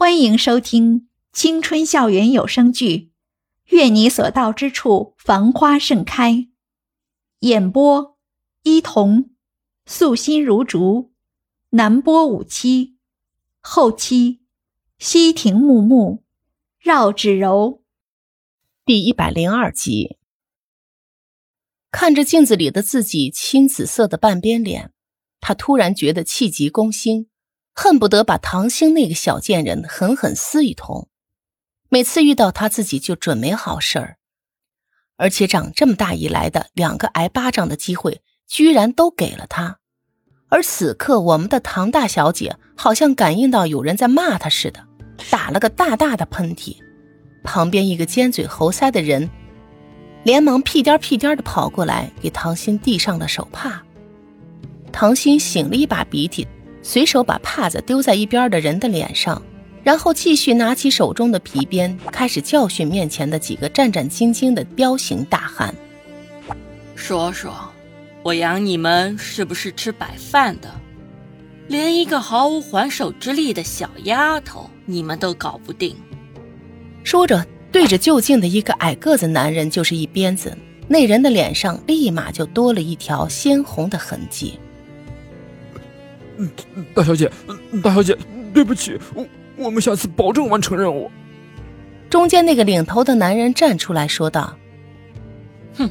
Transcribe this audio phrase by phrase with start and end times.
[0.00, 2.96] 欢迎收听青春校园有声剧
[3.64, 6.32] 《愿你所到之处繁花盛开》，
[7.40, 8.16] 演播：
[8.62, 9.30] 伊童，
[9.86, 11.10] 素心如竹，
[11.70, 12.96] 南波五七，
[13.58, 14.38] 后期：
[15.00, 16.22] 西亭木木，
[16.78, 17.82] 绕指柔。
[18.84, 20.16] 第一百零二集，
[21.90, 24.92] 看着镜子里的自己青紫色的半边脸，
[25.40, 27.28] 他突然觉得气急攻心。
[27.80, 31.06] 恨不得把唐兴那个小贱人狠狠撕一通。
[31.88, 34.16] 每次遇到他自己就准没好事儿，
[35.16, 39.78] 而且长这么大以来的两个挨巴掌的机会，居然都给了他。
[40.48, 44.84] 而此刻，我们的唐大小姐好像感应到有人在骂她似的，
[45.30, 46.78] 打了个大大的喷嚏。
[47.44, 49.30] 旁边一个尖嘴猴腮的人，
[50.24, 53.80] 连忙屁颠屁颠的跑过来，给唐鑫递上了手帕。
[54.90, 56.44] 唐鑫擤了一把鼻涕。
[56.82, 59.42] 随手把帕子丢在一边的人的脸上，
[59.82, 65.74] 然后继续拿起手中的皮鞭，开始教训面前的几个战战兢兢的彪形大汉。
[66.94, 67.52] 说说，
[68.22, 70.68] 我养你们是不是吃白饭的？
[71.66, 75.94] 连一个毫无还手之力的小丫头，你们都搞不定。
[77.04, 80.56] 说着，对着就近的一个矮个子男人就是一鞭子，
[80.88, 84.58] 那人的脸上立马就多了一条鲜红的痕迹。
[86.94, 87.30] 大小姐，
[87.82, 88.16] 大小姐，
[88.54, 91.10] 对不起，我我们下次保证完成任务。
[92.08, 94.56] 中间那个领头的男人站出来说道
[95.76, 95.90] ：“哼，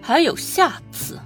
[0.00, 1.18] 还有下次。”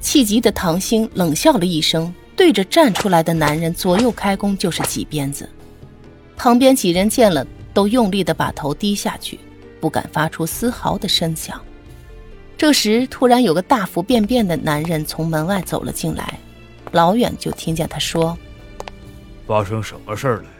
[0.00, 5.48] 气急的唐兴冷笑了一声，对着站出来的男人左右开弓就是几鞭子。
[6.36, 9.38] 旁边几人见了，都用力的把头低下去，
[9.80, 11.60] 不敢发出丝毫的声响。
[12.56, 16.38] 这时，突然有个大腹便便的男人从门外走了进来。
[16.92, 18.36] 老远就听见他说
[19.46, 20.50] ：“发生什么事儿了呀？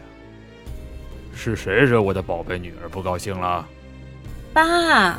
[1.35, 3.67] 是谁惹我的宝贝女儿不高兴了？”
[4.53, 5.19] 爸，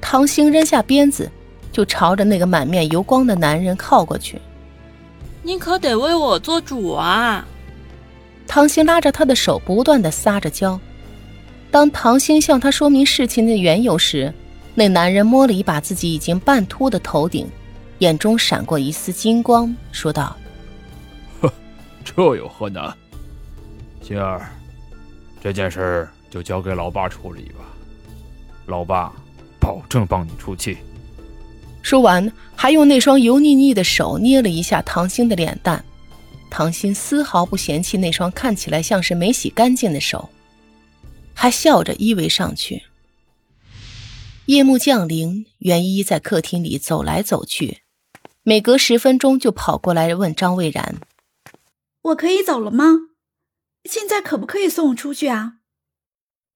[0.00, 1.30] 唐兴扔下鞭子，
[1.70, 4.40] 就朝着那个满面油光的男人靠过去。
[5.42, 7.46] “你可得为我做主啊！”
[8.46, 10.78] 唐兴拉着他的手，不断的撒着娇。
[11.70, 14.32] 当唐兴向他说明事情的缘由时，
[14.74, 17.46] 那男人摸了一把自己已经半秃的头顶。
[18.02, 20.36] 眼中闪过一丝金光，说道
[21.40, 21.52] ：“呵，
[22.04, 22.92] 这有何难？
[24.02, 24.50] 心儿，
[25.40, 27.64] 这件事就交给老爸处理吧，
[28.66, 29.12] 老爸
[29.60, 30.78] 保证帮你出气。”
[31.80, 35.84] 说完，还用那双油腻腻的手捏了一下唐鑫的脸蛋。
[36.50, 40.28] 唐鑫丝毫不嫌弃那双看起来像是没洗干净的手，
[41.34, 42.82] 还笑着依偎上去。
[44.46, 47.81] 夜幕降临，袁依依在客厅里走来走去。
[48.44, 50.96] 每隔十分钟就跑过来问张蔚然
[52.02, 52.84] ：“我可以走了吗？
[53.84, 55.58] 现在可不可以送我出去啊？”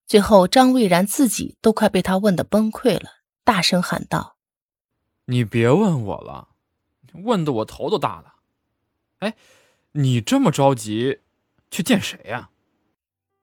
[0.05, 3.11] 最后，张蔚然自己都快被他问的崩溃了，
[3.45, 4.37] 大声喊道
[5.27, 6.49] ：“你别问我了，
[7.13, 8.35] 问的我头都大了。
[9.21, 9.35] 哎，
[9.93, 11.21] 你这么着急
[11.71, 12.51] 去见谁呀？”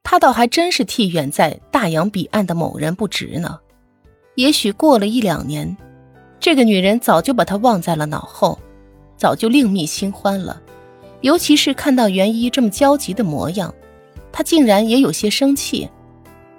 [0.04, 3.62] 他倒还真是替远在大洋彼岸的某人不值呢。
[4.36, 5.78] 也许过了一两年。
[6.44, 8.60] 这个女人早就把他忘在了脑后，
[9.16, 10.62] 早就另觅新欢了。
[11.22, 13.74] 尤其是看到袁一这么焦急的模样，
[14.30, 15.90] 他竟然也有些生气。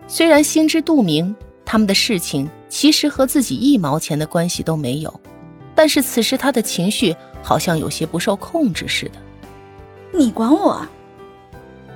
[0.08, 1.36] 虽然心知肚明，
[1.66, 5.20] 他们的事情其实和自己一毛钱的关系都没有，
[5.74, 9.20] 但是此时他的情绪好像有些不受控制似的。
[10.18, 10.80] 你管我？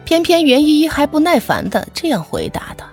[0.05, 2.87] 偏偏袁依依还不耐烦的这样回答他。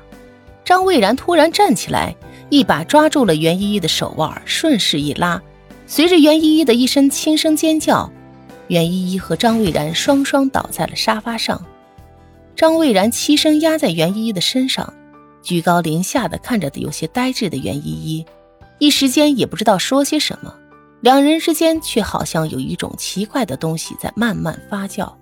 [0.64, 2.16] 张蔚然突然站起来。
[2.50, 5.42] 一把抓住了袁依依的手腕，顺势一拉，
[5.88, 8.12] 随着袁依依的一声轻声尖叫，
[8.68, 11.64] 袁依依和张蔚然双双倒在了沙发上。
[12.56, 14.94] 张蔚然欺身压在袁依依的身上，
[15.42, 18.26] 居高临下的看着有些呆滞的袁依依，
[18.80, 20.54] 一时间也不知道说些什么。
[21.02, 25.14] 两人之间却好像有一种奇怪的东西在慢慢发酵。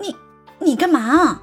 [0.00, 0.14] 你
[0.60, 1.42] 你干嘛？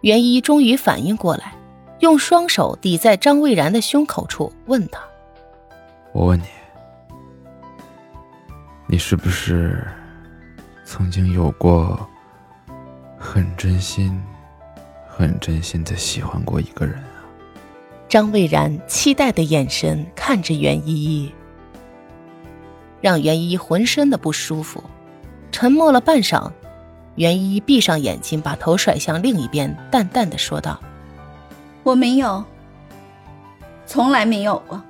[0.00, 1.54] 袁依依终于反应过来。
[2.00, 5.00] 用双手抵在张蔚然的胸口处，问他
[6.12, 6.44] ：“我问你，
[8.86, 9.86] 你是不是
[10.84, 12.06] 曾经有过
[13.18, 14.20] 很真心、
[15.08, 17.24] 很真心的喜欢过一个人啊？”
[18.08, 21.32] 张蔚然期待的眼神看着袁依依，
[23.00, 24.82] 让袁依依浑身的不舒服。
[25.50, 26.50] 沉默了半晌，
[27.14, 30.80] 袁依依闭上眼睛，把头甩向另一边，淡淡的说道。
[31.84, 32.42] 我没有，
[33.86, 34.82] 从来没有过。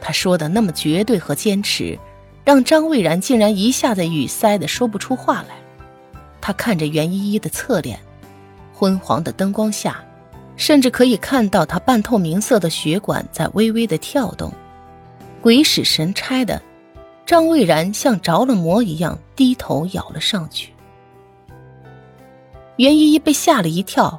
[0.00, 1.98] 他说的那么绝对和坚持，
[2.42, 5.56] 让张蔚然竟然一下子语塞的说不出话来。
[6.40, 8.00] 他看着袁依依的侧脸，
[8.72, 10.02] 昏黄的灯光下，
[10.56, 14.50] 甚至可以看到他半透明色的血管在微微的跳动。
[15.42, 16.62] 鬼使神差的，
[17.26, 20.72] 张蔚然像着了魔一样低头咬了上去。
[22.76, 24.18] 袁依依被吓了一跳，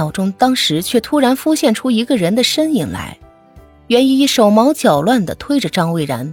[0.00, 3.18] 脑中当时却突然浮现出一个人的身影来。
[3.88, 6.32] 袁依依手忙脚乱地推着张蔚然，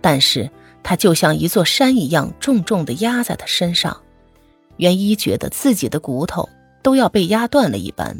[0.00, 0.48] 但是
[0.82, 4.00] 他就像一座山一样重重地压在他身上。
[4.78, 6.48] 袁依依觉得自己的骨头
[6.82, 8.16] 都要被压断了一般。